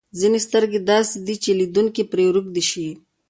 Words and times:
ځینې 0.19 0.39
سترګې 0.47 0.79
داسې 0.91 1.15
دي 1.25 1.35
چې 1.43 1.51
لیدونکی 1.59 2.03
پرې 2.11 2.25
روږدی 2.35 2.63
شي. 2.71 2.87